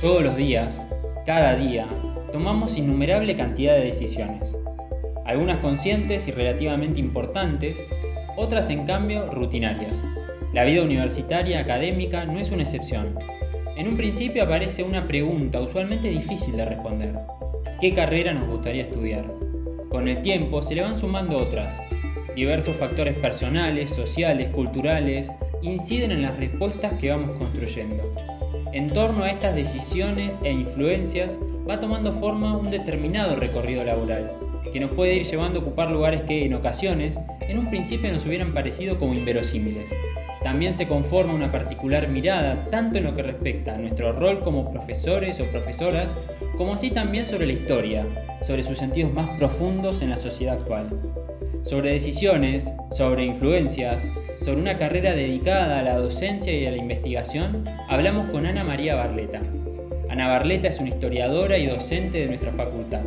[0.00, 0.86] Todos los días,
[1.26, 1.86] cada día,
[2.32, 4.56] tomamos innumerable cantidad de decisiones.
[5.26, 7.84] Algunas conscientes y relativamente importantes,
[8.38, 10.02] otras en cambio rutinarias.
[10.54, 13.14] La vida universitaria académica no es una excepción.
[13.76, 17.18] En un principio aparece una pregunta usualmente difícil de responder.
[17.78, 19.30] ¿Qué carrera nos gustaría estudiar?
[19.90, 21.78] Con el tiempo se le van sumando otras.
[22.34, 25.30] Diversos factores personales, sociales, culturales,
[25.60, 28.09] inciden en las respuestas que vamos construyendo.
[28.72, 31.36] En torno a estas decisiones e influencias
[31.68, 34.32] va tomando forma un determinado recorrido laboral,
[34.72, 38.24] que nos puede ir llevando a ocupar lugares que en ocasiones en un principio nos
[38.26, 39.90] hubieran parecido como inverosímiles.
[40.44, 44.70] También se conforma una particular mirada tanto en lo que respecta a nuestro rol como
[44.70, 46.14] profesores o profesoras,
[46.56, 48.06] como así también sobre la historia,
[48.42, 50.88] sobre sus sentidos más profundos en la sociedad actual.
[51.64, 54.08] Sobre decisiones, sobre influencias,
[54.40, 58.94] sobre una carrera dedicada a la docencia y a la investigación, hablamos con Ana María
[58.94, 59.42] Barleta.
[60.08, 63.02] Ana Barleta es una historiadora y docente de nuestra facultad.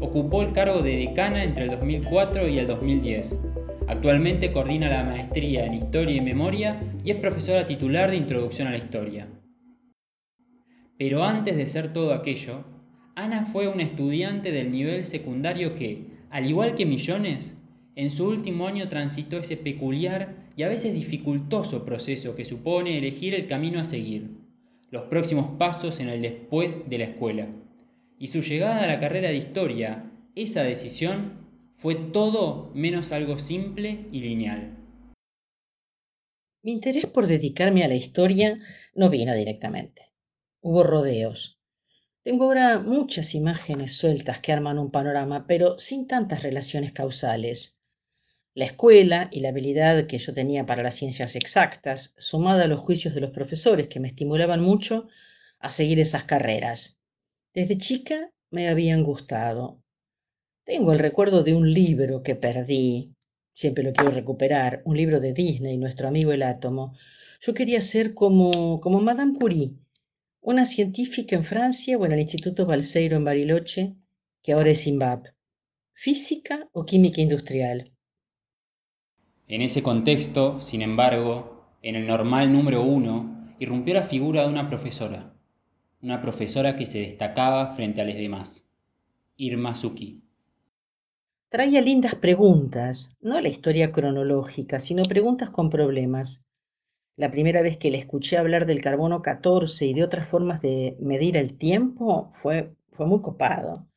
[0.00, 3.36] Ocupó el cargo de decana entre el 2004 y el 2010.
[3.88, 8.70] Actualmente coordina la maestría en Historia y Memoria y es profesora titular de Introducción a
[8.70, 9.26] la Historia.
[10.96, 12.62] Pero antes de ser todo aquello,
[13.16, 17.52] Ana fue una estudiante del nivel secundario que, al igual que millones,
[17.96, 23.34] en su último año transitó ese peculiar y a veces dificultoso proceso que supone elegir
[23.34, 24.30] el camino a seguir,
[24.90, 27.48] los próximos pasos en el después de la escuela.
[28.18, 31.40] Y su llegada a la carrera de historia, esa decisión,
[31.76, 34.76] fue todo menos algo simple y lineal.
[36.62, 38.58] Mi interés por dedicarme a la historia
[38.94, 40.12] no vino directamente.
[40.60, 41.58] Hubo rodeos.
[42.22, 47.79] Tengo ahora muchas imágenes sueltas que arman un panorama, pero sin tantas relaciones causales.
[48.52, 52.80] La escuela y la habilidad que yo tenía para las ciencias exactas, sumada a los
[52.80, 55.06] juicios de los profesores que me estimulaban mucho
[55.60, 56.98] a seguir esas carreras.
[57.54, 59.84] Desde chica me habían gustado.
[60.64, 63.14] Tengo el recuerdo de un libro que perdí,
[63.54, 66.96] siempre lo quiero recuperar, un libro de Disney, nuestro amigo el átomo.
[67.40, 69.76] Yo quería ser como, como Madame Curie,
[70.40, 73.94] una científica en Francia o en el Instituto Balseiro en Bariloche,
[74.42, 75.34] que ahora es Zimbabwe.
[75.92, 77.92] ¿Física o química industrial?
[79.50, 84.68] En ese contexto, sin embargo, en el normal número uno, irrumpió la figura de una
[84.68, 85.34] profesora,
[86.00, 88.64] una profesora que se destacaba frente a los demás,
[89.36, 90.22] Irma Suki.
[91.48, 96.44] Traía lindas preguntas, no la historia cronológica, sino preguntas con problemas.
[97.16, 100.96] La primera vez que le escuché hablar del carbono 14 y de otras formas de
[101.00, 103.89] medir el tiempo fue, fue muy copado.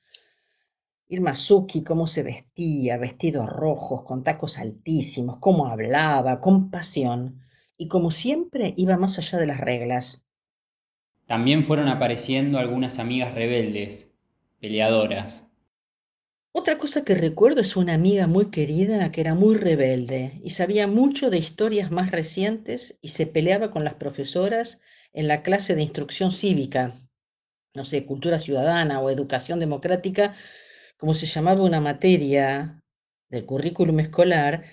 [1.14, 7.40] Irma Suki, cómo se vestía, vestidos rojos, con tacos altísimos, cómo hablaba, con pasión,
[7.78, 10.26] y como siempre iba más allá de las reglas.
[11.28, 14.10] También fueron apareciendo algunas amigas rebeldes,
[14.60, 15.46] peleadoras.
[16.52, 20.88] Otra cosa que recuerdo es una amiga muy querida que era muy rebelde y sabía
[20.88, 24.82] mucho de historias más recientes y se peleaba con las profesoras
[25.14, 26.96] en la clase de instrucción cívica,
[27.76, 30.34] no sé, cultura ciudadana o educación democrática,
[31.04, 32.82] como se llamaba una materia
[33.30, 34.64] del currículum escolar,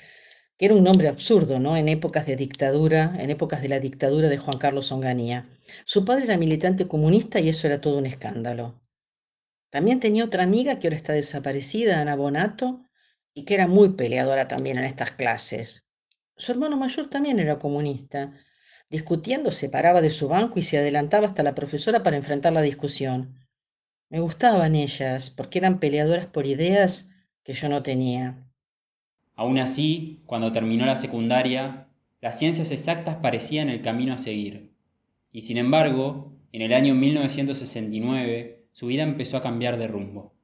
[0.57, 1.77] que era un nombre absurdo, ¿no?
[1.77, 5.49] En épocas de dictadura, en épocas de la dictadura de Juan Carlos Onganía.
[5.87, 8.81] Su padre era militante comunista y eso era todo un escándalo.
[9.71, 12.85] También tenía otra amiga que ahora está desaparecida, Ana Bonato,
[13.35, 15.85] y que era muy peleadora también en estas clases.
[16.37, 18.35] Su hermano mayor también era comunista.
[18.89, 22.63] Discutiendo se paraba de su banco y se adelantaba hasta la profesora para enfrentar la
[22.63, 23.40] discusión.
[24.11, 27.11] Me gustaban ellas porque eran peleadoras por ideas
[27.45, 28.45] que yo no tenía.
[29.37, 31.87] Aún así, cuando terminó la secundaria,
[32.21, 34.73] las ciencias exactas parecían el camino a seguir.
[35.33, 40.35] Y sin embargo, en el año 1969, su vida empezó a cambiar de rumbo.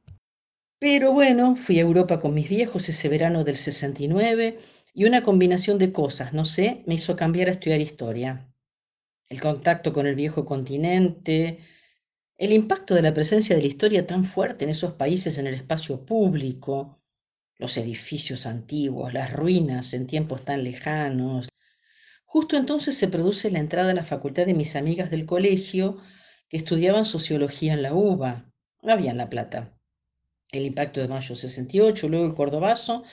[0.78, 4.59] Pero bueno, fui a Europa con mis viejos ese verano del 69
[4.95, 8.47] y una combinación de cosas, no sé, me hizo cambiar a estudiar historia.
[9.28, 11.59] El contacto con el viejo continente,
[12.38, 15.54] el impacto de la presencia de la historia tan fuerte en esos países en el
[15.54, 17.00] espacio público,
[17.56, 21.48] los edificios antiguos, las ruinas en tiempos tan lejanos.
[22.27, 25.97] Justo entonces se produce la entrada a la facultad de mis amigas del colegio
[26.50, 28.53] que estudiaban sociología en la UBA.
[28.82, 29.74] Había en La Plata.
[30.53, 33.04] El impacto de mayo 68, luego el Cordobazo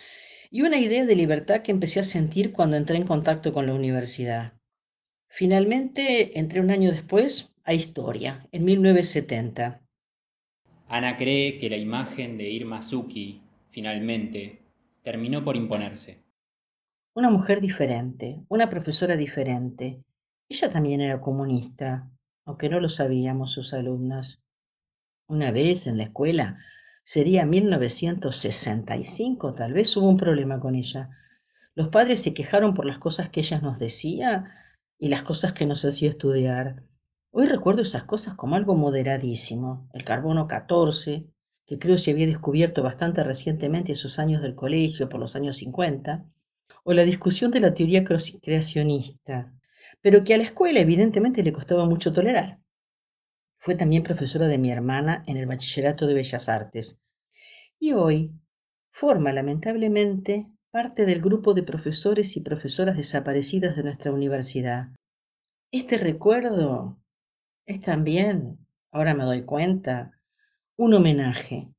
[0.51, 3.73] y una idea de libertad que empecé a sentir cuando entré en contacto con la
[3.73, 4.53] universidad.
[5.29, 9.81] Finalmente, entré un año después a historia, en 1970.
[10.88, 14.63] Ana cree que la imagen de Irma Suki, finalmente,
[15.01, 16.24] terminó por imponerse.
[17.15, 20.04] Una mujer diferente, una profesora diferente.
[20.50, 22.12] Ella también era comunista,
[22.45, 24.42] aunque no lo sabíamos sus alumnas.
[25.27, 26.60] Una vez en la escuela,
[27.06, 31.12] sería 1965 tal vez, hubo un problema con ella.
[31.75, 34.45] Los padres se quejaron por las cosas que ella nos decía
[35.00, 36.83] y las cosas que nos hacía estudiar.
[37.35, 39.89] Hoy recuerdo esas cosas como algo moderadísimo.
[39.91, 41.25] El carbono 14,
[41.65, 45.57] que creo se había descubierto bastante recientemente en sus años del colegio, por los años
[45.57, 46.30] 50,
[46.83, 49.51] o la discusión de la teoría creacionista,
[50.00, 52.59] pero que a la escuela evidentemente le costaba mucho tolerar.
[53.57, 57.01] Fue también profesora de mi hermana en el Bachillerato de Bellas Artes
[57.79, 58.31] y hoy
[58.91, 64.89] forma lamentablemente parte del grupo de profesores y profesoras desaparecidas de nuestra universidad.
[65.71, 67.00] Este recuerdo
[67.65, 68.60] es también,
[68.92, 70.19] ahora me doy cuenta,
[70.75, 71.69] un homenaje.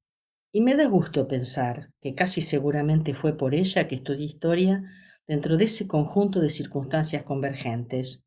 [0.53, 4.85] Y me da gusto pensar que casi seguramente fue por ella que estudié historia
[5.27, 8.25] dentro de ese conjunto de circunstancias convergentes.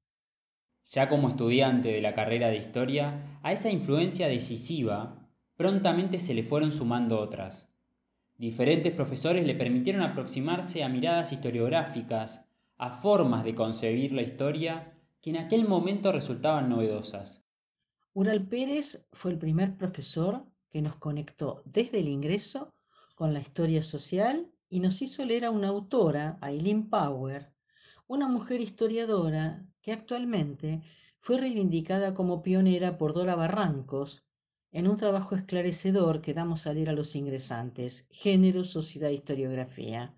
[0.91, 6.43] Ya como estudiante de la carrera de historia, a esa influencia decisiva prontamente se le
[6.43, 7.67] fueron sumando otras.
[8.35, 12.45] Diferentes profesores le permitieron aproximarse a miradas historiográficas,
[12.77, 17.46] a formas de concebir la historia que en aquel momento resultaban novedosas.
[18.19, 22.73] Ural Pérez fue el primer profesor que nos conectó desde el ingreso
[23.13, 27.53] con la historia social y nos hizo leer a una autora, Eileen Power,
[28.07, 30.81] una mujer historiadora que actualmente
[31.19, 34.25] fue reivindicada como pionera por Dora Barrancos
[34.71, 40.17] en un trabajo esclarecedor que damos a leer a los ingresantes, Género, Sociedad, Historiografía.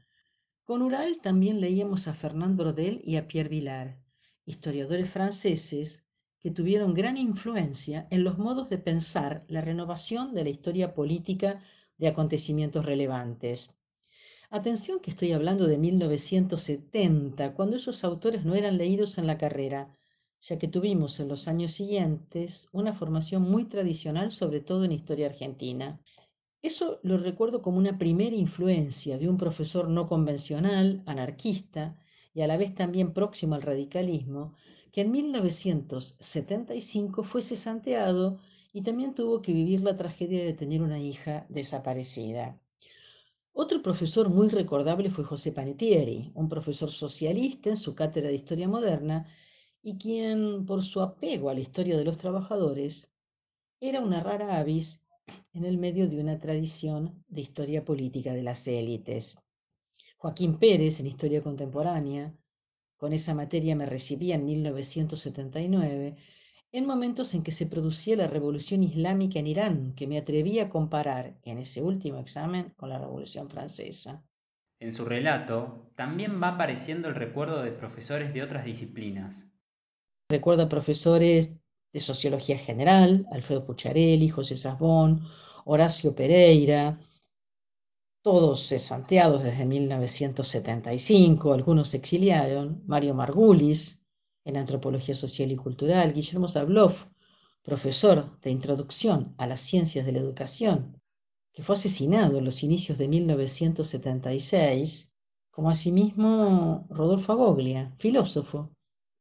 [0.64, 4.00] Con Ural también leíamos a Fernand Brodel y a Pierre Vilar,
[4.46, 6.09] historiadores franceses
[6.40, 11.62] que tuvieron gran influencia en los modos de pensar la renovación de la historia política
[11.98, 13.72] de acontecimientos relevantes.
[14.50, 19.96] Atención que estoy hablando de 1970, cuando esos autores no eran leídos en la carrera,
[20.42, 25.28] ya que tuvimos en los años siguientes una formación muy tradicional, sobre todo en historia
[25.28, 26.02] argentina.
[26.62, 32.00] Eso lo recuerdo como una primera influencia de un profesor no convencional, anarquista
[32.34, 34.56] y a la vez también próximo al radicalismo,
[34.92, 38.40] que en 1975 fue cesanteado
[38.74, 42.60] y también tuvo que vivir la tragedia de tener una hija desaparecida.
[43.54, 48.68] Otro profesor muy recordable fue José Panettieri, un profesor socialista en su cátedra de Historia
[48.68, 49.28] Moderna
[49.82, 53.12] y quien, por su apego a la historia de los trabajadores,
[53.82, 55.02] era una rara avis
[55.54, 59.38] en el medio de una tradición de historia política de las élites.
[60.18, 62.36] Joaquín Pérez, en Historia Contemporánea,
[63.00, 66.16] con esa materia me recibía en 1979,
[66.72, 70.70] en momentos en que se producía la revolución islámica en Irán, que me atreví a
[70.70, 74.24] comparar en ese último examen con la Revolución Francesa.
[74.80, 79.50] En su relato también va apareciendo el recuerdo de profesores de otras disciplinas,
[80.32, 81.58] Recuerdo a profesores
[81.92, 85.24] de Sociología General, Alfredo Pucharelli, José Sasbón,
[85.66, 87.00] Horacio Pereira,
[88.22, 94.04] todos cesanteados desde 1975, algunos se exiliaron, Mario Margulis
[94.44, 97.06] en Antropología Social y Cultural, Guillermo Zabloff,
[97.64, 101.02] profesor de Introducción a las Ciencias de la Educación,
[101.54, 105.14] que fue asesinado en los inicios de 1976,
[105.50, 108.72] como asimismo Rodolfo Agoglia, filósofo,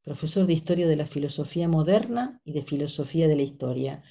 [0.03, 4.03] profesor de Historia de la Filosofía Moderna y de Filosofía de la Historia,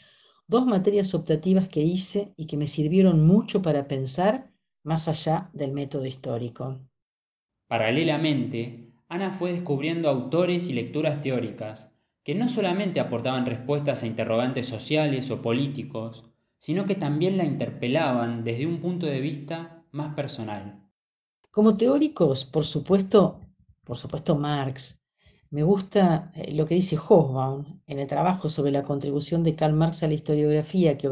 [0.47, 4.53] dos materias optativas que hice y que me sirvieron mucho para pensar
[4.87, 6.79] más allá del método histórico.
[7.67, 11.91] Paralelamente, Ana fue descubriendo autores y lecturas teóricas
[12.23, 16.23] que no solamente aportaban respuestas a interrogantes sociales o políticos,
[16.57, 20.81] sino que también la interpelaban desde un punto de vista más personal.
[21.51, 23.41] Como teóricos, por supuesto,
[23.83, 25.03] por supuesto Marx,
[25.49, 29.73] me gusta eh, lo que dice Hobsbawm en el trabajo sobre la contribución de Karl
[29.73, 31.09] Marx a la historiografía que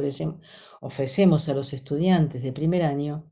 [0.79, 3.31] ofrecemos a los estudiantes de primer año,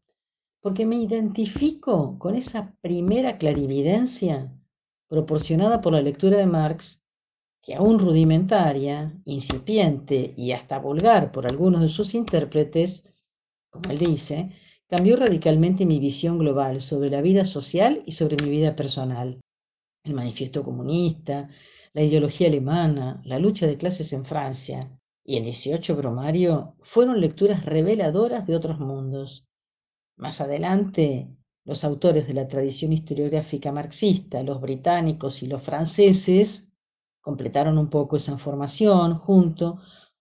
[0.64, 4.52] porque me identifico con esa primera clarividencia
[5.08, 7.04] proporcionada por la lectura de Marx,
[7.62, 13.06] que aún rudimentaria, incipiente y hasta vulgar por algunos de sus intérpretes,
[13.70, 14.50] como él dice,
[14.88, 19.40] cambió radicalmente mi visión global sobre la vida social y sobre mi vida personal
[20.04, 21.50] el manifiesto comunista,
[21.94, 27.66] la ideología alemana, la lucha de clases en Francia y el 18 Bromario fueron lecturas
[27.66, 29.46] reveladoras de otros mundos.
[30.16, 31.28] Más adelante,
[31.66, 36.72] los autores de la tradición historiográfica marxista, los británicos y los franceses,
[37.22, 39.80] completaron un poco esa información junto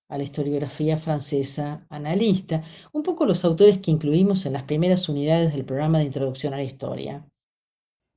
[0.09, 5.53] a la historiografía francesa analista, un poco los autores que incluimos en las primeras unidades
[5.53, 7.27] del programa de introducción a la historia.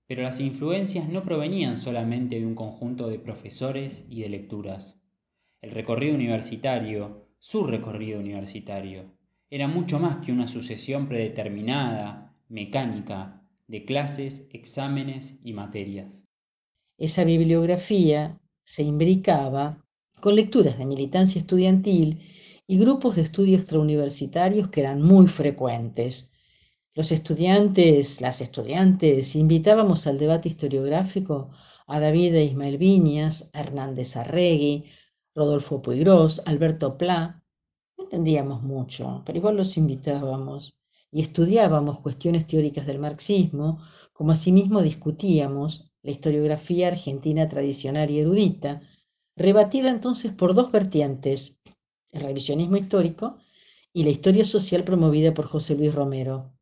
[0.08, 5.00] Pero las influencias no provenían solamente de un conjunto de profesores y de lecturas.
[5.62, 9.14] El recorrido universitario, su recorrido universitario,
[9.49, 16.23] era mucho más que una sucesión predeterminada, mecánica, de clases, exámenes y materias.
[16.97, 19.85] Esa bibliografía se imbricaba
[20.21, 22.21] con lecturas de militancia estudiantil
[22.67, 26.31] y grupos de estudio extrauniversitarios que eran muy frecuentes.
[26.93, 31.51] Los estudiantes, las estudiantes, invitábamos al debate historiográfico
[31.87, 34.85] a David e Ismael Viñas, a Hernández Arregui,
[35.35, 37.43] Rodolfo Puigros, Alberto Pla.
[37.97, 40.75] No entendíamos mucho, pero igual los invitábamos
[41.11, 43.79] y estudiábamos cuestiones teóricas del marxismo,
[44.13, 48.81] como asimismo discutíamos la historiografía argentina tradicional y erudita,
[49.35, 51.59] rebatida entonces por dos vertientes,
[52.11, 53.37] el revisionismo histórico
[53.93, 56.53] y la historia social promovida por José Luis Romero,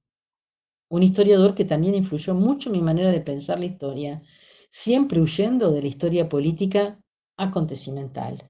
[0.90, 4.22] un historiador que también influyó mucho mi manera de pensar la historia,
[4.70, 7.00] siempre huyendo de la historia política
[7.38, 8.50] acontecimental.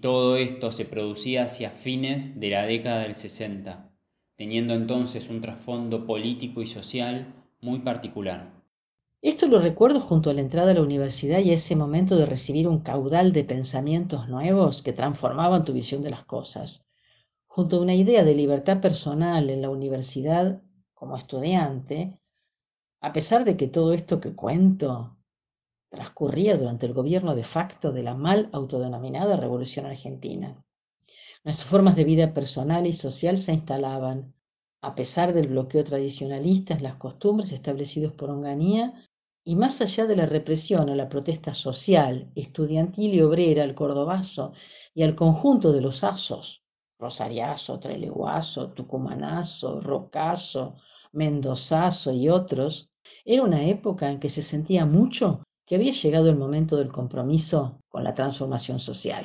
[0.00, 3.90] Todo esto se producía hacia fines de la década del 60,
[4.36, 8.52] teniendo entonces un trasfondo político y social muy particular.
[9.22, 12.68] Esto lo recuerdo junto a la entrada a la universidad y ese momento de recibir
[12.68, 16.86] un caudal de pensamientos nuevos que transformaban tu visión de las cosas.
[17.48, 20.62] Junto a una idea de libertad personal en la universidad
[20.94, 22.22] como estudiante,
[23.00, 25.17] a pesar de que todo esto que cuento
[25.88, 30.64] transcurría durante el gobierno de facto de la mal autodenominada Revolución Argentina.
[31.44, 34.34] Nuestras formas de vida personal y social se instalaban,
[34.82, 38.92] a pesar del bloqueo tradicionalista en las costumbres establecidos por Onganía
[39.44, 44.52] y más allá de la represión a la protesta social, estudiantil y obrera al cordobazo
[44.94, 46.64] y al conjunto de los asos,
[46.98, 50.76] rosariazo, treleguazo, tucumanazo, rocazo,
[51.12, 52.90] mendozazo y otros,
[53.24, 57.82] era una época en que se sentía mucho que había llegado el momento del compromiso
[57.90, 59.24] con la transformación social.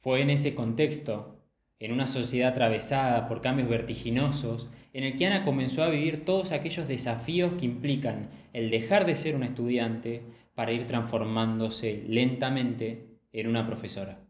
[0.00, 1.36] Fue en ese contexto
[1.78, 6.52] en una sociedad atravesada por cambios vertiginosos, en el que Ana comenzó a vivir todos
[6.52, 10.22] aquellos desafíos que implican el dejar de ser una estudiante
[10.54, 14.24] para ir transformándose lentamente en una profesora.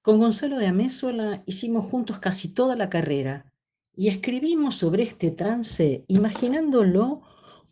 [0.00, 3.52] Con Gonzalo de Amézola hicimos juntos casi toda la carrera
[3.96, 7.22] y escribimos sobre este trance imaginándolo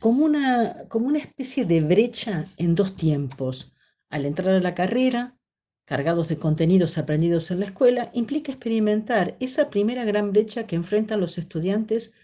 [0.03, 3.73] como una, como una especie de brecha en dos tiempos.
[4.11, 5.39] Al entrar a la carrera,
[5.85, 11.21] cargados de contenidos aprendidos en la escuela, implica experimentar esa primera gran brecha que enfrentan
[11.21, 12.15] los estudiantes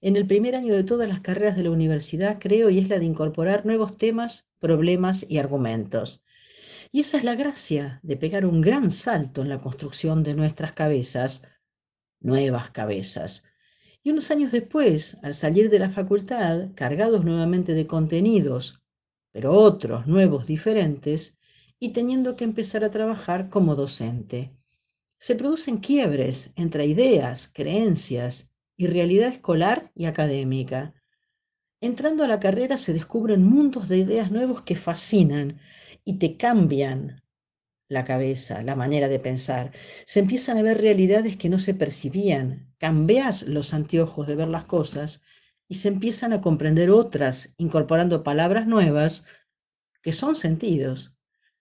[0.00, 2.98] en el primer año de todas las carreras de la universidad, creo, y es la
[2.98, 6.24] de incorporar nuevos temas, problemas y argumentos.
[6.90, 10.72] Y esa es la gracia de pegar un gran salto en la construcción de nuestras
[10.72, 11.42] cabezas,
[12.18, 13.44] nuevas cabezas.
[14.06, 18.80] Y unos años después, al salir de la facultad, cargados nuevamente de contenidos,
[19.32, 21.36] pero otros, nuevos, diferentes,
[21.80, 24.52] y teniendo que empezar a trabajar como docente.
[25.18, 30.94] Se producen quiebres entre ideas, creencias y realidad escolar y académica.
[31.80, 35.58] Entrando a la carrera se descubren mundos de ideas nuevos que fascinan
[36.04, 37.24] y te cambian
[37.88, 39.72] la cabeza, la manera de pensar.
[40.06, 42.72] Se empiezan a ver realidades que no se percibían.
[42.78, 45.22] Cambias los anteojos de ver las cosas
[45.68, 49.24] y se empiezan a comprender otras, incorporando palabras nuevas
[50.02, 51.16] que son sentidos.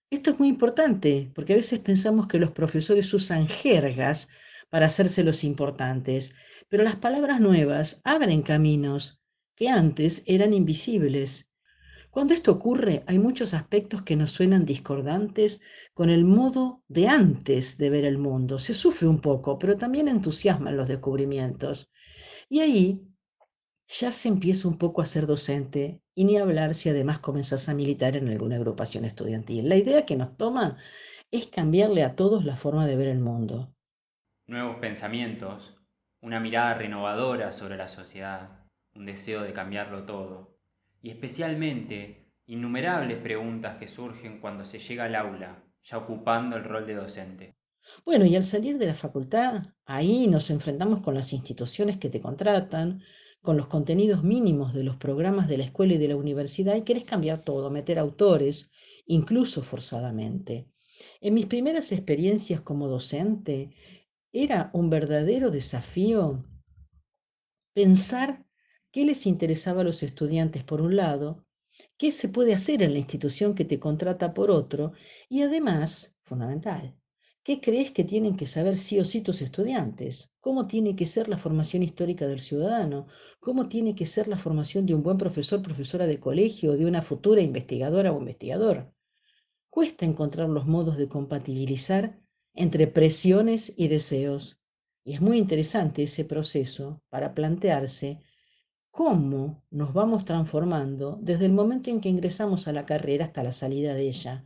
[0.10, 4.28] Esto es muy importante porque a veces pensamos que los profesores usan jergas
[4.70, 6.34] para hacerse los importantes,
[6.70, 9.22] pero las palabras nuevas abren caminos
[9.56, 11.50] que antes eran invisibles.
[12.16, 15.60] Cuando esto ocurre, hay muchos aspectos que nos suenan discordantes
[15.94, 18.58] con el modo de antes de ver el mundo.
[18.58, 21.92] Se sufre un poco, pero también entusiasman los descubrimientos.
[22.48, 23.02] Y ahí
[23.90, 27.74] ya se empieza un poco a ser docente y ni hablar si además comenzás a
[27.74, 29.68] militar en alguna agrupación estudiantil.
[29.68, 30.78] La idea que nos toma
[31.32, 33.76] es cambiarle a todos la forma de ver el mundo.
[34.48, 35.76] Nuevos pensamientos,
[36.22, 40.55] una mirada renovadora sobre la sociedad, un deseo de cambiarlo todo
[41.06, 46.88] y especialmente innumerables preguntas que surgen cuando se llega al aula, ya ocupando el rol
[46.88, 47.56] de docente.
[48.04, 52.20] Bueno, y al salir de la facultad, ahí nos enfrentamos con las instituciones que te
[52.22, 53.04] contratan,
[53.44, 56.82] con los contenidos mínimos de los programas de la escuela y de la universidad y
[56.82, 58.72] querés cambiar todo, meter autores,
[59.06, 60.72] incluso forzadamente.
[61.22, 63.70] En mis primeras experiencias como docente,
[64.34, 66.44] era un verdadero desafío
[67.76, 68.44] pensar
[68.96, 71.46] qué les interesaba a los estudiantes por un lado,
[71.98, 74.94] qué se puede hacer en la institución que te contrata por otro
[75.28, 76.96] y además, fundamental,
[77.44, 80.32] ¿Qué crees que tienen que saber sí o sí tus estudiantes?
[80.40, 83.06] ¿Cómo tiene que ser la formación histórica del ciudadano?
[83.40, 87.04] ¿Cómo tiene que ser la formación de un buen profesor, profesora de colegio de una
[87.04, 88.92] futura investigadora o investigador?
[89.70, 92.18] cuesta encontrar los modos de compatibilizar
[92.54, 94.58] entre presiones y deseos.
[95.04, 98.22] Y es muy interesante ese proceso para plantearse
[98.96, 103.52] cómo nos vamos transformando desde el momento en que ingresamos a la carrera hasta la
[103.52, 104.46] salida de ella,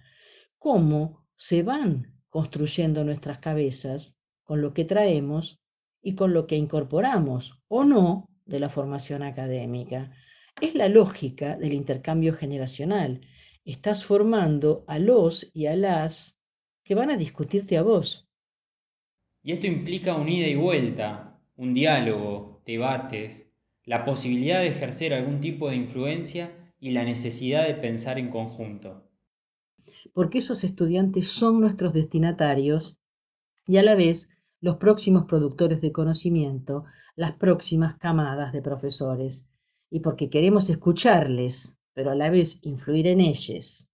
[0.58, 5.62] cómo se van construyendo nuestras cabezas con lo que traemos
[6.02, 10.12] y con lo que incorporamos o no de la formación académica.
[10.60, 13.22] Es la lógica del intercambio generacional.
[13.66, 16.40] Estás formando a los y a las
[16.84, 18.28] que van a discutirte a vos.
[19.44, 23.46] Y esto implica un ida y vuelta, un diálogo, debates,
[23.90, 29.10] la posibilidad de ejercer algún tipo de influencia y la necesidad de pensar en conjunto.
[30.14, 33.00] Porque esos estudiantes son nuestros destinatarios
[33.66, 34.30] y a la vez
[34.62, 39.48] los próximos productores de conocimiento, las próximas camadas de profesores,
[39.90, 43.90] y porque queremos escucharles, pero a la vez influir en ellos,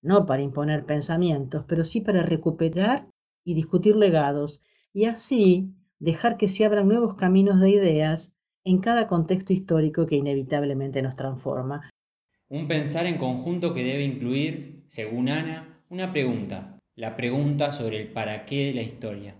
[0.00, 3.08] no para imponer pensamientos, pero sí para recuperar
[3.42, 9.06] y discutir legados, y así dejar que se abran nuevos caminos de ideas en cada
[9.06, 11.90] contexto histórico que inevitablemente nos transforma.
[12.48, 18.12] Un pensar en conjunto que debe incluir, según Ana, una pregunta, la pregunta sobre el
[18.12, 19.36] para qué de la historia.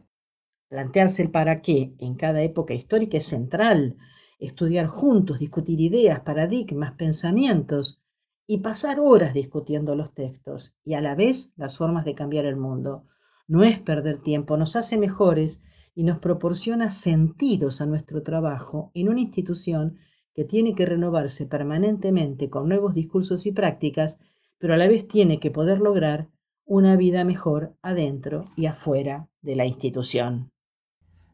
[0.68, 3.96] Plantearse el para qué en cada época histórica es central.
[4.38, 8.00] Estudiar juntos, discutir ideas, paradigmas, pensamientos
[8.46, 12.56] y pasar horas discutiendo los textos y a la vez las formas de cambiar el
[12.56, 13.04] mundo.
[13.48, 19.08] No es perder tiempo, nos hace mejores y nos proporciona sentidos a nuestro trabajo en
[19.08, 19.98] una institución
[20.34, 24.20] que tiene que renovarse permanentemente con nuevos discursos y prácticas,
[24.58, 26.28] pero a la vez tiene que poder lograr
[26.64, 30.50] una vida mejor adentro y afuera de la institución.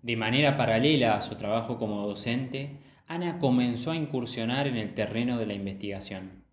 [0.03, 5.39] De manera paralela a su trabajo como docente, Ana comenzó a incursionar en el terreno
[5.39, 6.45] de la investigación.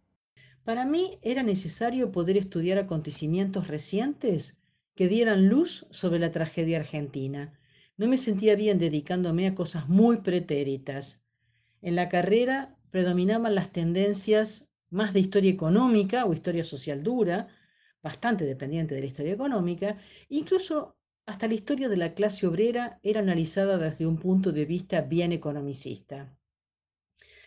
[0.63, 4.61] Para mí era necesario poder estudiar acontecimientos recientes
[4.96, 7.51] que dieran luz sobre la tragedia argentina.
[8.03, 11.24] No me sentía bien dedicándome a cosas muy pretéritas.
[11.81, 17.48] En la carrera predominaban las tendencias más de historia económica o historia social dura,
[18.01, 23.22] bastante dependiente de la historia económica, incluso hasta la historia de la clase obrera era
[23.22, 26.37] analizada desde un punto de vista bien economicista.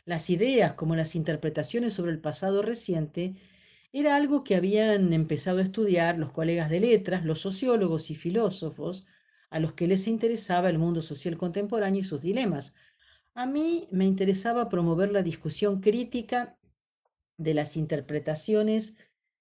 [0.07, 3.35] Las ideas como las interpretaciones sobre el pasado reciente
[3.93, 9.07] era algo que habían empezado a estudiar los colegas de letras, los sociólogos y filósofos,
[9.51, 12.75] a los que les interesaba el mundo social contemporáneo y sus dilemas.
[13.35, 16.59] A mí me interesaba promover la discusión crítica
[17.37, 18.97] de las interpretaciones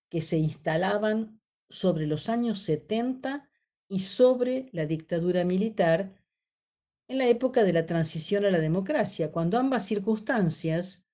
[0.10, 3.50] que se instalaban sobre los años 70
[3.88, 6.13] y sobre la dictadura militar
[7.08, 11.08] en la época de la transición a la democracia, cuando ambas circunstancias,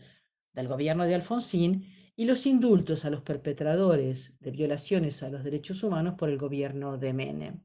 [0.52, 5.82] del gobierno de Alfonsín y los indultos a los perpetradores de violaciones a los derechos
[5.82, 7.64] humanos por el gobierno de Menem.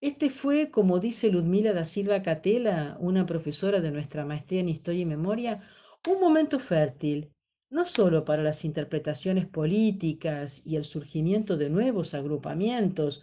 [0.00, 5.02] Este fue, como dice Ludmila da Silva Catela, una profesora de nuestra maestría en Historia
[5.02, 5.60] y Memoria,
[6.08, 7.34] un momento fértil,
[7.72, 13.22] no solo para las interpretaciones políticas y el surgimiento de nuevos agrupamientos,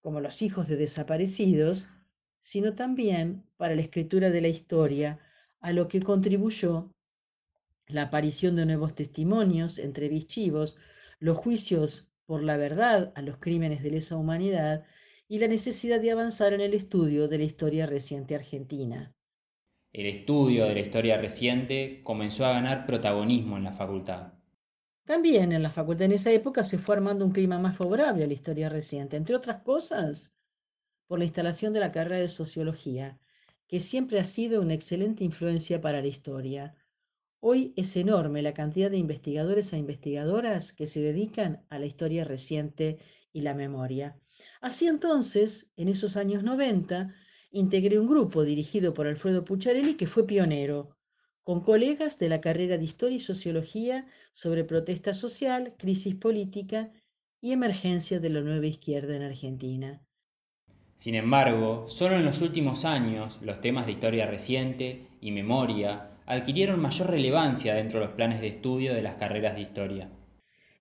[0.00, 1.88] como los hijos de desaparecidos,
[2.40, 5.18] sino también para la escritura de la historia,
[5.60, 6.92] a lo que contribuyó
[7.86, 10.78] la aparición de nuevos testimonios, entrevistivos,
[11.18, 14.86] los juicios por la verdad a los crímenes de lesa humanidad
[15.28, 19.14] y la necesidad de avanzar en el estudio de la historia reciente argentina.
[19.94, 24.34] El estudio de la historia reciente comenzó a ganar protagonismo en la facultad.
[25.06, 28.26] También en la facultad en esa época se fue armando un clima más favorable a
[28.26, 30.34] la historia reciente, entre otras cosas,
[31.06, 33.18] por la instalación de la carrera de sociología,
[33.66, 36.74] que siempre ha sido una excelente influencia para la historia
[37.46, 42.24] Hoy es enorme la cantidad de investigadores e investigadoras que se dedican a la historia
[42.24, 42.96] reciente
[43.34, 44.18] y la memoria.
[44.62, 47.14] Así entonces, en esos años 90,
[47.54, 50.96] integré un grupo dirigido por Alfredo Pucharelli que fue pionero,
[51.44, 56.90] con colegas de la carrera de Historia y Sociología sobre protesta social, crisis política
[57.40, 60.02] y emergencia de la nueva izquierda en Argentina.
[60.96, 66.80] Sin embargo, solo en los últimos años los temas de historia reciente y memoria adquirieron
[66.80, 70.10] mayor relevancia dentro de los planes de estudio de las carreras de historia.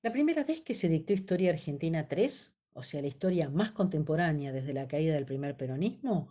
[0.01, 4.51] La primera vez que se dictó Historia Argentina 3, o sea, la historia más contemporánea
[4.51, 6.29] desde la caída del primer peronismo,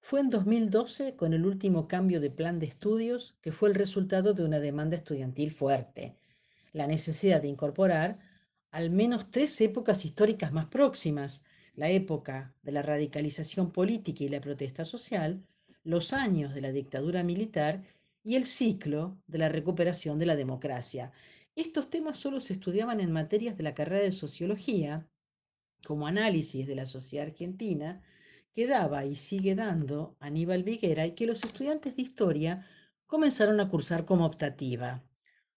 [0.00, 4.34] fue en 2012 con el último cambio de plan de estudios que fue el resultado
[4.34, 6.16] de una demanda estudiantil fuerte,
[6.72, 8.18] la necesidad de incorporar
[8.70, 14.40] al menos tres épocas históricas más próximas, la época de la radicalización política y la
[14.40, 15.42] protesta social,
[15.82, 17.82] los años de la dictadura militar
[18.22, 21.12] y el ciclo de la recuperación de la democracia.
[21.54, 25.06] Estos temas solo se estudiaban en materias de la carrera de sociología,
[25.84, 28.02] como análisis de la sociedad argentina,
[28.56, 32.66] que daba y sigue dando Aníbal Viguera y que los estudiantes de historia
[33.06, 35.04] comenzaron a cursar como optativa.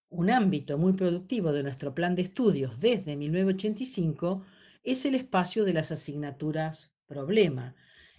[0.10, 4.44] Un ámbito muy productivo de nuestro plan de estudios desde 1985
[4.84, 7.74] es el espacio de las asignaturas problema.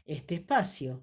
[0.06, 1.02] Este espacio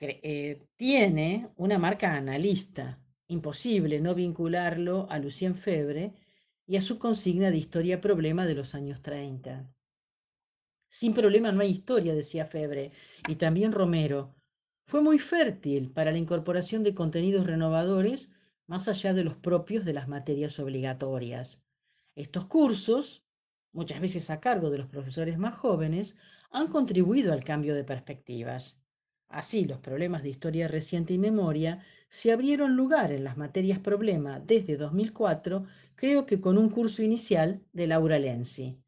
[0.00, 3.00] eh, tiene una marca analista.
[3.28, 6.14] Imposible no vincularlo a Lucien Febre
[6.66, 9.72] y a su consigna de historia problema de los años 30.
[10.88, 12.92] Sin problema no hay historia, decía Febre,
[13.28, 14.34] y también Romero.
[14.86, 18.30] Fue muy fértil para la incorporación de contenidos renovadores
[18.66, 21.62] más allá de los propios de las materias obligatorias.
[22.14, 23.24] Estos cursos,
[23.72, 26.16] muchas veces a cargo de los profesores más jóvenes,
[26.50, 28.80] han contribuido al cambio de perspectivas.
[29.28, 34.40] Así, los problemas de historia reciente y memoria se abrieron lugar en las materias problema
[34.40, 38.82] desde 2004, creo que con un curso inicial de Laura Lenzi.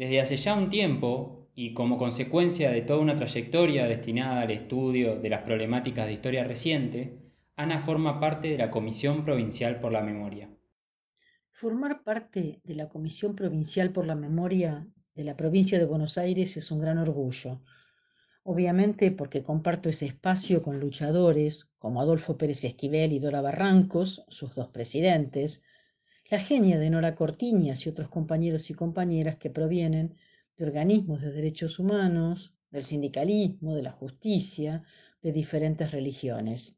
[0.00, 5.20] Desde hace ya un tiempo, y como consecuencia de toda una trayectoria destinada al estudio
[5.20, 7.18] de las problemáticas de historia reciente,
[7.54, 10.48] Ana forma parte de la Comisión Provincial por la Memoria.
[11.50, 14.80] Formar parte de la Comisión Provincial por la Memoria
[15.14, 17.60] de la provincia de Buenos Aires es un gran orgullo
[18.42, 24.54] obviamente porque comparto ese espacio con luchadores como Adolfo Pérez Esquivel y Dora Barrancos, sus
[24.54, 25.62] dos presidentes,
[26.30, 30.14] la genia de Nora Cortiñas y otros compañeros y compañeras que provienen
[30.56, 34.84] de organismos de derechos humanos, del sindicalismo, de la justicia,
[35.22, 36.76] de diferentes religiones.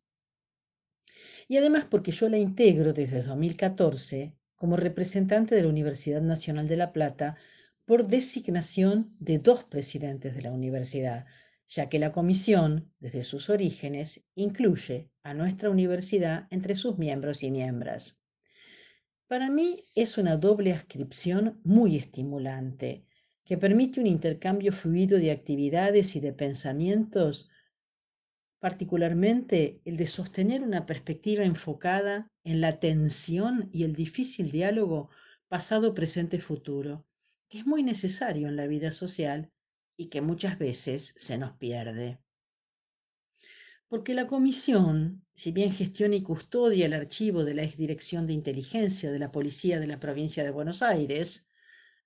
[1.48, 6.76] Y además porque yo la integro desde 2014 como representante de la Universidad Nacional de
[6.78, 7.36] La Plata
[7.84, 11.26] por designación de dos presidentes de la universidad,
[11.66, 17.50] ya que la comisión, desde sus orígenes, incluye a nuestra universidad entre sus miembros y
[17.50, 18.21] miembros.
[19.32, 23.06] Para mí es una doble ascripción muy estimulante,
[23.46, 27.48] que permite un intercambio fluido de actividades y de pensamientos,
[28.58, 35.08] particularmente el de sostener una perspectiva enfocada en la tensión y el difícil diálogo
[35.48, 37.06] pasado, presente, futuro,
[37.48, 39.50] que es muy necesario en la vida social
[39.96, 42.20] y que muchas veces se nos pierde.
[43.92, 49.12] Porque la comisión, si bien gestiona y custodia el archivo de la Exdirección de Inteligencia
[49.12, 51.50] de la Policía de la Provincia de Buenos Aires,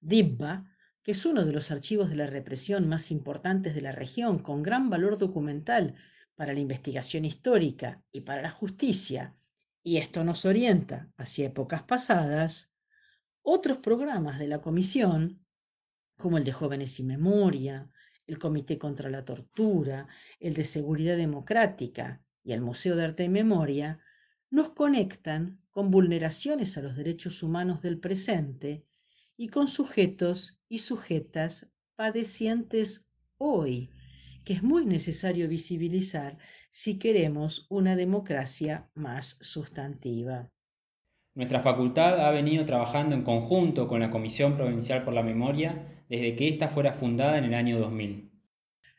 [0.01, 0.65] DIBBA,
[1.05, 4.65] que es uno de los archivos de la represión más importantes de la región, con
[4.65, 5.95] gran valor documental
[6.35, 9.37] para la investigación histórica y para la justicia,
[9.85, 12.73] y esto nos orienta hacia épocas pasadas,
[13.43, 15.47] otros programas de la comisión
[16.19, 17.89] como el de Jóvenes y Memoria,
[18.27, 20.09] el Comité contra la Tortura,
[20.41, 23.99] el de Seguridad Democrática y el Museo de Arte y Memoria,
[24.51, 28.85] nos conectan con vulneraciones a los derechos humanos del presente
[29.37, 33.91] y con sujetos y sujetas padecientes hoy,
[34.45, 36.39] que es muy necesario visibilizar
[36.71, 40.51] si queremos una democracia más sustantiva.
[41.35, 46.37] Nuestra facultad ha venido trabajando en conjunto con la Comisión Provincial por la Memoria desde
[46.37, 48.31] que ésta fuera fundada en el año 2000.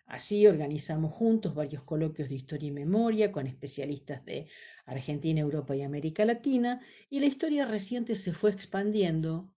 [0.08, 4.48] Así organizamos juntos varios coloquios de historia y memoria con especialistas de
[4.86, 9.52] Argentina, Europa y América Latina, y la historia reciente se fue expandiendo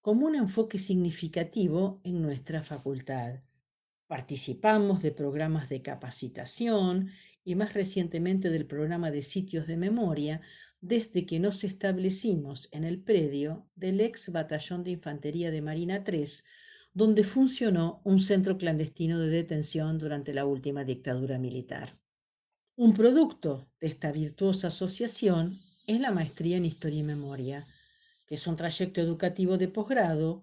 [0.00, 3.42] como un enfoque significativo en nuestra facultad.
[4.06, 7.10] Participamos de programas de capacitación
[7.44, 10.40] y más recientemente del programa de sitios de memoria
[10.80, 16.44] desde que nos establecimos en el predio del ex batallón de infantería de Marina 3,
[16.92, 21.92] donde funcionó un centro clandestino de detención durante la última dictadura militar.
[22.76, 27.66] Un producto de esta virtuosa asociación es la maestría en Historia y Memoria,
[28.26, 30.42] que es un trayecto educativo de posgrado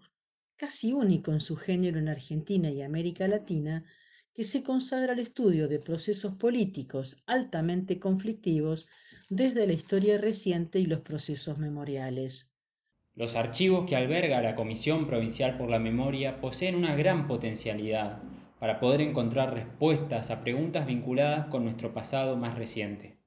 [0.55, 3.85] casi único en su género en Argentina y América Latina,
[4.33, 8.87] que se consagra al estudio de procesos políticos altamente conflictivos
[9.29, 12.51] desde la historia reciente y los procesos memoriales.
[13.17, 18.21] Los archivos que alberga la Comisión Provincial por la Memoria poseen una gran potencialidad,
[18.59, 23.17] para poder encontrar respuestas a preguntas vinculadas con nuestro pasado más reciente.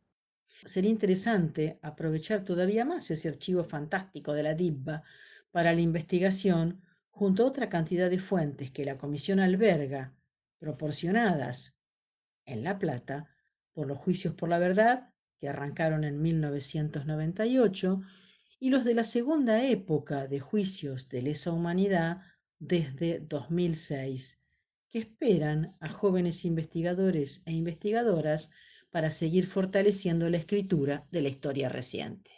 [0.64, 5.02] Sería interesante aprovechar todavía más ese archivo fantástico de la DIBBA
[5.50, 10.14] para la investigación junto a otra cantidad de fuentes que la comisión alberga,
[10.60, 11.74] proporcionadas
[12.46, 13.28] en La Plata
[13.72, 18.02] por los juicios por la verdad, que arrancaron en 1998,
[18.60, 22.18] y los de la segunda época de juicios de lesa humanidad
[22.58, 24.38] desde 2006,
[24.90, 28.50] que esperan a jóvenes investigadores e investigadoras
[28.90, 32.30] para seguir fortaleciendo la escritura de la historia reciente.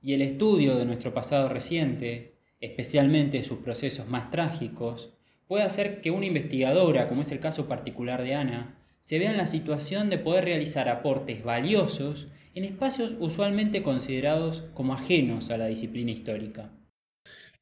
[0.00, 5.10] Y el estudio de nuestro pasado reciente, especialmente sus procesos más trágicos,
[5.48, 9.36] puede hacer que una investigadora, como es el caso particular de Ana, se vea en
[9.36, 15.66] la situación de poder realizar aportes valiosos en espacios usualmente considerados como ajenos a la
[15.66, 16.70] disciplina histórica.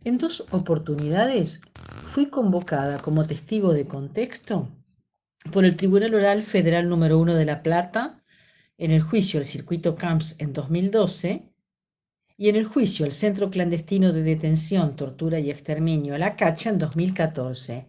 [0.05, 1.61] En dos oportunidades
[2.05, 4.69] fui convocada como testigo de contexto
[5.51, 8.23] por el Tribunal Oral Federal número 1 de La Plata
[8.79, 11.51] en el juicio al circuito Camps en 2012
[12.37, 16.79] y en el juicio al Centro Clandestino de Detención, Tortura y Exterminio, La Cacha, en
[16.79, 17.87] 2014,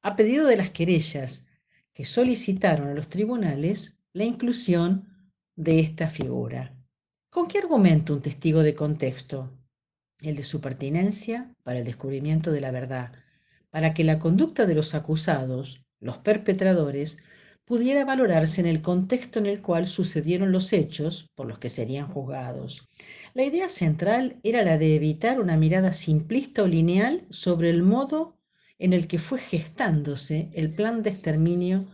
[0.00, 1.48] a pedido de las querellas
[1.92, 5.15] que solicitaron a los tribunales la inclusión
[5.56, 6.76] de esta figura.
[7.30, 9.58] ¿Con qué argumento un testigo de contexto?
[10.20, 13.12] El de su pertinencia para el descubrimiento de la verdad,
[13.70, 17.18] para que la conducta de los acusados, los perpetradores,
[17.64, 22.06] pudiera valorarse en el contexto en el cual sucedieron los hechos por los que serían
[22.06, 22.86] juzgados.
[23.34, 28.38] La idea central era la de evitar una mirada simplista o lineal sobre el modo
[28.78, 31.86] en el que fue gestándose el plan de exterminio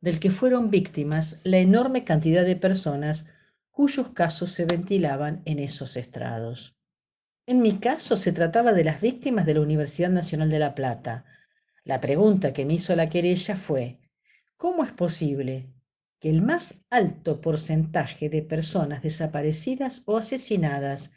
[0.00, 3.26] del que fueron víctimas la enorme cantidad de personas
[3.70, 6.76] cuyos casos se ventilaban en esos estrados.
[7.46, 11.24] En mi caso se trataba de las víctimas de la Universidad Nacional de La Plata.
[11.84, 14.00] La pregunta que me hizo la querella fue,
[14.58, 15.72] ¿Cómo es posible
[16.18, 21.12] que el más alto porcentaje de personas desaparecidas o asesinadas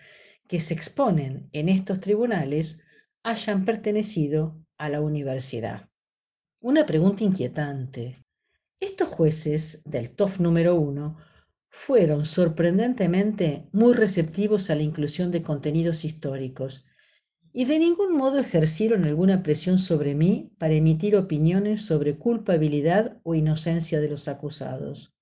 [0.48, 2.84] que se exponen en estos tribunales
[3.24, 5.90] hayan pertenecido a la universidad?
[6.60, 8.24] Una pregunta inquietante.
[8.82, 11.16] Estos jueces del TOF número uno
[11.70, 16.84] fueron sorprendentemente muy receptivos a la inclusión de contenidos históricos
[17.54, 23.36] y de ningún modo ejercieron alguna presión sobre mí para emitir opiniones sobre culpabilidad o
[23.36, 25.14] inocencia de los acusados.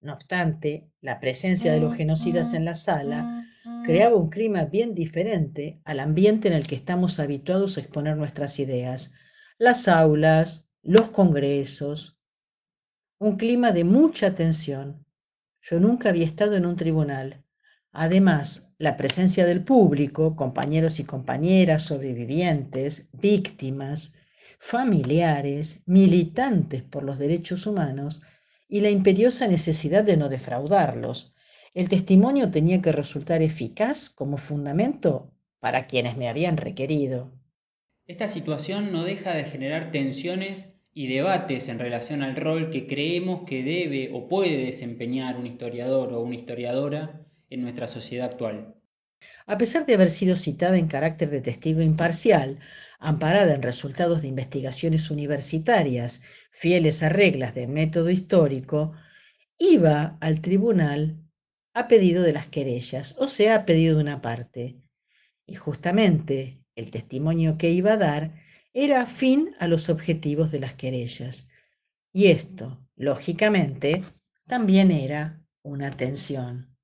[0.00, 3.44] No obstante, la presencia de los genocidas en la sala
[3.84, 8.60] creaba un clima bien diferente al ambiente en el que estamos habituados a exponer nuestras
[8.60, 9.12] ideas.
[9.58, 12.13] Las aulas, los congresos,
[13.24, 15.06] un clima de mucha tensión.
[15.62, 17.42] Yo nunca había estado en un tribunal.
[17.90, 24.14] Además, la presencia del público, compañeros y compañeras, sobrevivientes, víctimas,
[24.58, 28.20] familiares, militantes por los derechos humanos
[28.68, 31.32] y la imperiosa necesidad de no defraudarlos.
[31.72, 37.32] El testimonio tenía que resultar eficaz como fundamento para quienes me habían requerido.
[38.06, 43.42] Esta situación no deja de generar tensiones y debates en relación al rol que creemos
[43.46, 48.76] que debe o puede desempeñar un historiador o una historiadora en nuestra sociedad actual.
[49.46, 52.60] A pesar de haber sido citada en carácter de testigo imparcial,
[53.00, 58.92] amparada en resultados de investigaciones universitarias, fieles a reglas de método histórico,
[59.58, 61.18] iba al tribunal
[61.74, 64.76] a pedido de las querellas, o sea, a pedido de una parte.
[65.44, 68.43] Y justamente el testimonio que iba a dar
[68.74, 71.48] era afín a los objetivos de las querellas.
[72.12, 74.02] Y esto, lógicamente,
[74.46, 76.76] también era una tensión.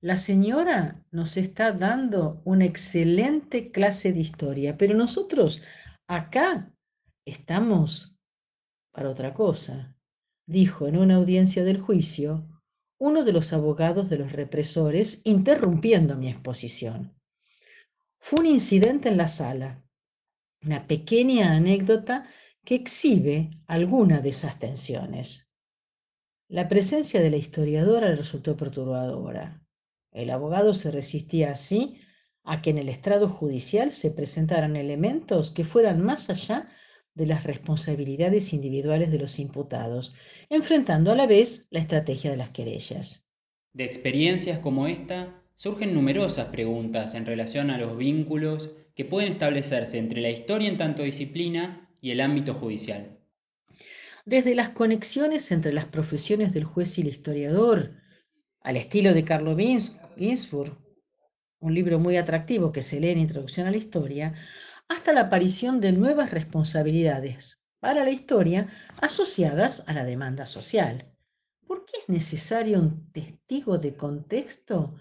[0.00, 5.62] La señora nos está dando una excelente clase de historia, pero nosotros
[6.06, 6.72] acá
[7.24, 8.16] estamos
[8.92, 9.96] para otra cosa,
[10.46, 12.48] dijo en una audiencia del juicio
[12.98, 17.18] uno de los abogados de los represores, interrumpiendo mi exposición.
[18.18, 19.83] Fue un incidente en la sala,
[20.64, 22.26] una pequeña anécdota
[22.64, 25.48] que exhibe alguna de esas tensiones.
[26.48, 29.62] La presencia de la historiadora resultó perturbadora.
[30.12, 32.00] El abogado se resistía así
[32.44, 36.68] a que en el estrado judicial se presentaran elementos que fueran más allá
[37.14, 40.14] de las responsabilidades individuales de los imputados,
[40.50, 43.24] enfrentando a la vez la estrategia de las querellas.
[43.72, 49.98] De experiencias como esta surgen numerosas preguntas en relación a los vínculos que pueden establecerse
[49.98, 53.18] entre la historia en tanto disciplina y el ámbito judicial.
[54.24, 57.92] Desde las conexiones entre las profesiones del juez y el historiador,
[58.60, 60.78] al estilo de Carlo Ginsburg,
[61.60, 64.34] un libro muy atractivo que se lee en Introducción a la Historia,
[64.88, 68.68] hasta la aparición de nuevas responsabilidades para la historia
[69.00, 71.10] asociadas a la demanda social.
[71.66, 74.94] ¿Por qué es necesario un testigo de contexto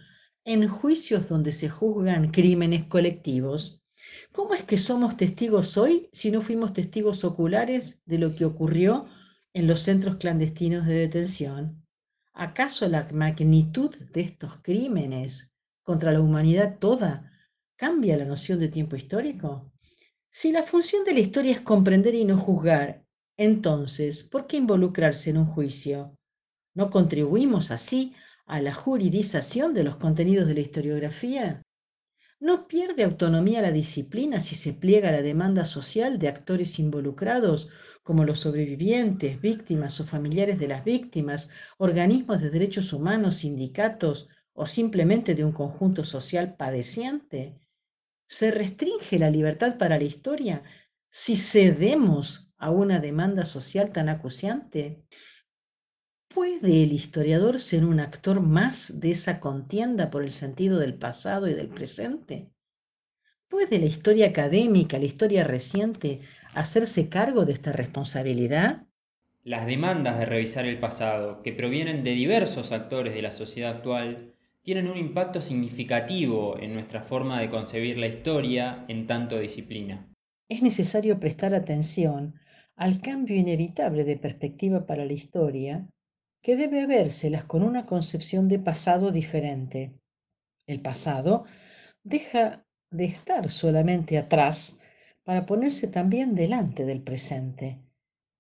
[0.46, 3.83] en juicios donde se juzgan crímenes colectivos?
[4.32, 9.06] ¿Cómo es que somos testigos hoy si no fuimos testigos oculares de lo que ocurrió
[9.54, 11.86] en los centros clandestinos de detención?
[12.34, 15.52] ¿Acaso la magnitud de estos crímenes
[15.84, 17.32] contra la humanidad toda
[17.76, 19.72] cambia la noción de tiempo histórico?
[20.30, 23.06] Si la función de la historia es comprender y no juzgar,
[23.38, 26.18] entonces, ¿por qué involucrarse en un juicio?
[26.74, 31.62] ¿No contribuimos así a la juridización de los contenidos de la historiografía?
[32.44, 37.70] ¿No pierde autonomía la disciplina si se pliega a la demanda social de actores involucrados,
[38.04, 44.68] como los sobrevivientes, víctimas o familiares de las víctimas, organismos de derechos humanos, sindicatos o
[44.68, 47.62] simplemente de un conjunto social padeciente?
[48.28, 50.64] ¿Se restringe la libertad para la historia
[51.10, 55.06] si cedemos a una demanda social tan acuciante?
[56.34, 61.48] ¿Puede el historiador ser un actor más de esa contienda por el sentido del pasado
[61.48, 62.50] y del presente?
[63.48, 66.22] ¿Puede la historia académica, la historia reciente,
[66.56, 68.88] hacerse cargo de esta responsabilidad?
[69.44, 74.34] Las demandas de revisar el pasado, que provienen de diversos actores de la sociedad actual,
[74.64, 80.10] tienen un impacto significativo en nuestra forma de concebir la historia en tanto disciplina.
[80.50, 82.34] Es necesario prestar atención
[82.76, 85.88] al cambio inevitable de perspectiva para la historia
[86.44, 89.94] que debe vérselas con una concepción de pasado diferente.
[90.68, 91.46] El pasado
[92.04, 94.78] deja de estar solamente atrás
[95.24, 97.80] para ponerse también delante del presente,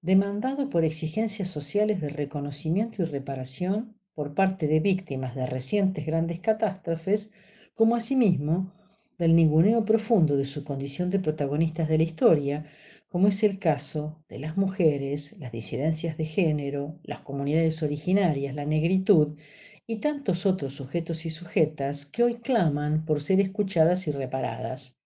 [0.01, 6.41] demandado por exigencias sociales de reconocimiento y reparación por parte de víctimas de recientes grandes
[6.41, 7.31] catástrofes,
[7.73, 8.73] como asimismo
[9.17, 12.65] del ninguneo profundo de su condición de protagonistas de la historia,
[13.13, 18.65] como es el caso de las mujeres, las disidencias de género, las comunidades originarias, la
[18.65, 19.37] negritud
[19.85, 24.97] y tantos otros sujetos y sujetas que hoy claman por ser escuchadas y reparadas.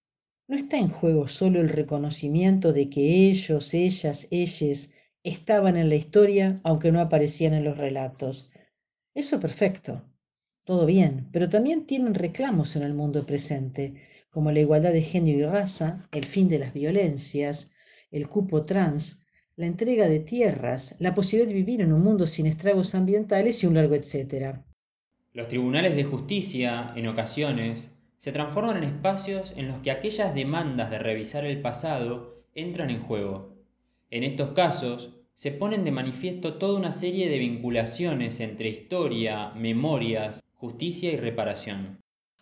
[0.48, 4.94] No está en juego solo el reconocimiento de que ellos, ellas, ellas
[5.24, 8.50] estaban en la historia aunque no aparecían en los relatos.
[9.16, 10.02] Eso perfecto,
[10.64, 13.96] todo bien, pero también tienen reclamos en el mundo presente,
[14.30, 17.70] como la igualdad de género y raza, el fin de las violencias,
[18.12, 19.24] el cupo trans,
[19.56, 23.68] la entrega de tierras, la posibilidad de vivir en un mundo sin estragos ambientales y
[23.68, 24.64] un largo etcétera.
[25.34, 30.90] Los tribunales de justicia, en ocasiones, se transforman en espacios en los que aquellas demandas
[30.90, 33.56] de revisar el pasado entran en juego.
[34.10, 40.44] En estos casos, se ponen de manifiesto toda una serie de vinculaciones entre historia, memorias,
[40.56, 42.02] justicia y reparación.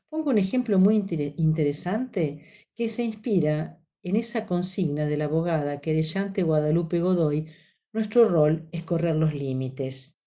[0.10, 1.04] Pongo un ejemplo muy
[1.36, 2.40] interesante
[2.74, 7.48] que se inspira en esa consigna de la abogada querellante Guadalupe Godoy,
[7.92, 10.20] nuestro rol es correr los límites.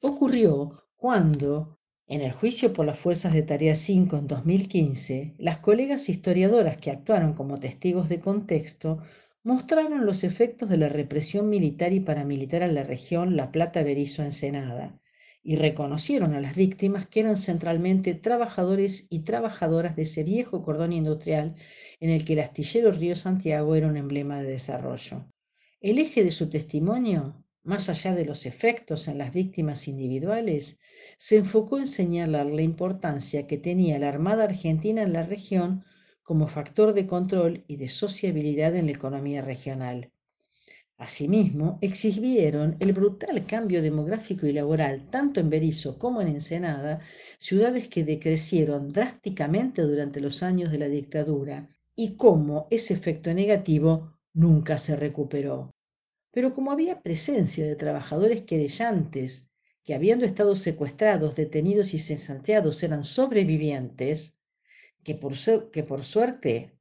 [0.00, 6.08] Ocurrió cuando, en el juicio por las fuerzas de tarea 5 en 2015, las colegas
[6.08, 9.02] historiadoras que actuaron como testigos de contexto
[9.42, 15.00] mostraron los efectos de la represión militar y paramilitar en la región La Plata-Berizo-Ensenada
[15.46, 20.94] y reconocieron a las víctimas que eran centralmente trabajadores y trabajadoras de ese viejo cordón
[20.94, 21.54] industrial
[22.00, 25.30] en el que el astillero Río Santiago era un emblema de desarrollo.
[25.82, 30.78] El eje de su testimonio, más allá de los efectos en las víctimas individuales,
[31.18, 35.84] se enfocó en señalar la importancia que tenía la Armada Argentina en la región
[36.22, 40.13] como factor de control y de sociabilidad en la economía regional.
[40.96, 47.00] Asimismo, exhibieron el brutal cambio demográfico y laboral tanto en Berizo como en Ensenada,
[47.38, 54.14] ciudades que decrecieron drásticamente durante los años de la dictadura y cómo ese efecto negativo
[54.32, 55.72] nunca se recuperó.
[56.30, 59.50] Pero como había presencia de trabajadores querellantes
[59.82, 64.38] que habiendo estado secuestrados, detenidos y cesanteados eran sobrevivientes,
[65.02, 65.36] que por
[66.04, 66.78] suerte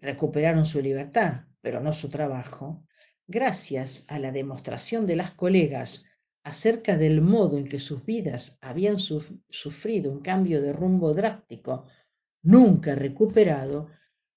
[0.00, 2.84] recuperaron su libertad, pero no su trabajo,
[3.28, 6.06] gracias a la demostración de las colegas
[6.42, 11.84] acerca del modo en que sus vidas habían sufrido un cambio de rumbo drástico,
[12.42, 13.90] nunca recuperado,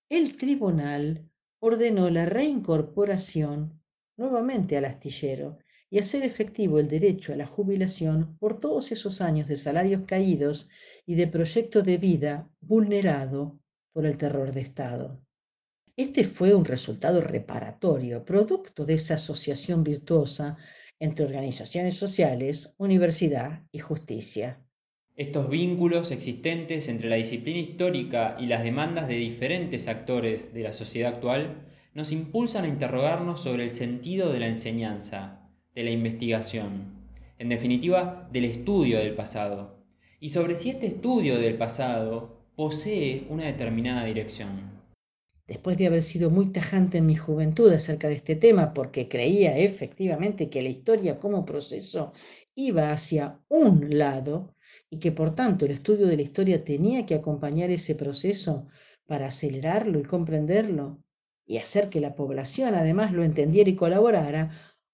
[0.09, 1.29] el tribunal
[1.59, 3.81] ordenó la reincorporación
[4.17, 9.47] nuevamente al astillero y hacer efectivo el derecho a la jubilación por todos esos años
[9.47, 10.69] de salarios caídos
[11.05, 13.57] y de proyecto de vida vulnerado
[13.93, 15.21] por el terror de Estado.
[16.01, 20.57] Este fue un resultado reparatorio, producto de esa asociación virtuosa
[20.99, 24.65] entre organizaciones sociales, universidad y justicia.
[25.15, 30.73] Estos vínculos existentes entre la disciplina histórica y las demandas de diferentes actores de la
[30.73, 36.95] sociedad actual nos impulsan a interrogarnos sobre el sentido de la enseñanza, de la investigación,
[37.37, 39.85] en definitiva, del estudio del pasado,
[40.19, 44.80] y sobre si este estudio del pasado posee una determinada dirección.
[45.51, 49.57] Después de haber sido muy tajante en mi juventud acerca de este tema, porque creía
[49.57, 52.13] efectivamente que la historia como proceso
[52.55, 54.55] iba hacia un lado
[54.89, 58.67] y que por tanto el estudio de la historia tenía que acompañar ese proceso
[59.05, 61.03] para acelerarlo y comprenderlo
[61.45, 64.51] y hacer que la población además lo entendiera y colaborara,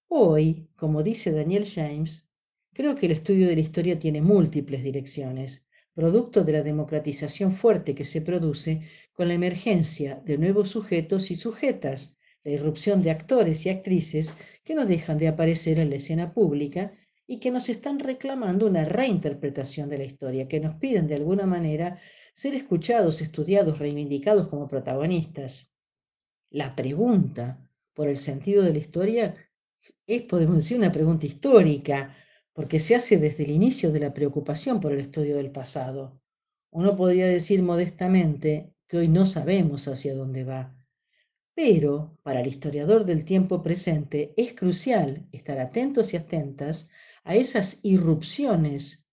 [0.08, 2.28] hoy, como dice Daniel James,
[2.74, 5.67] creo que el estudio de la historia tiene múltiples direcciones,
[5.98, 8.82] producto de la democratización fuerte que se produce
[9.12, 14.76] con la emergencia de nuevos sujetos y sujetas, la irrupción de actores y actrices que
[14.76, 16.92] no dejan de aparecer en la escena pública
[17.26, 21.46] y que nos están reclamando una reinterpretación de la historia, que nos piden de alguna
[21.46, 21.98] manera
[22.32, 25.72] ser escuchados, estudiados, reivindicados como protagonistas.
[26.48, 29.34] La pregunta por el sentido de la historia
[30.06, 32.14] es, podemos decir, una pregunta histórica,
[32.58, 36.20] porque se hace desde el inicio de la preocupación por el estudio del pasado.
[36.72, 40.76] Uno podría decir modestamente que hoy no sabemos hacia dónde va,
[41.54, 46.88] pero para el historiador del tiempo presente es crucial estar atentos y atentas
[47.22, 49.06] a esas irrupciones,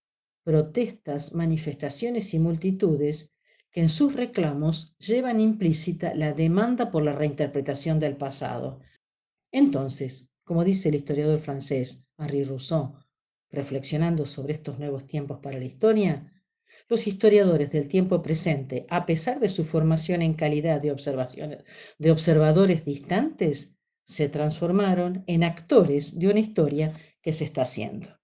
[0.43, 3.31] protestas, manifestaciones y multitudes
[3.69, 8.79] que en sus reclamos llevan implícita la demanda por la reinterpretación del pasado.
[9.51, 13.04] Entonces, como dice el historiador francés Henri Rousseau,
[13.51, 16.31] reflexionando sobre estos nuevos tiempos para la historia,
[16.89, 20.95] los historiadores del tiempo presente, a pesar de su formación en calidad de,
[21.97, 28.09] de observadores distantes, se transformaron en actores de una historia que se está haciendo.